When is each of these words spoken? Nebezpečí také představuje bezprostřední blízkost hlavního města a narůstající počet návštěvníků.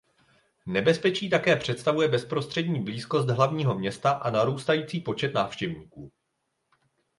Nebezpečí 0.65 1.29
také 1.29 1.55
představuje 1.55 2.07
bezprostřední 2.07 2.83
blízkost 2.83 3.29
hlavního 3.29 3.79
města 3.79 4.11
a 4.11 4.29
narůstající 4.29 4.99
počet 5.01 5.33
návštěvníků. 5.33 6.11